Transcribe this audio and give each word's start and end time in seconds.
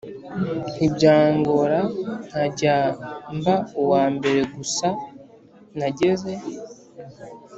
ntibyangora 0.75 1.79
nkajya 2.27 2.77
mba 3.37 3.55
uwambere 3.81 4.41
gusa 4.55 4.87
nageze 5.79 6.33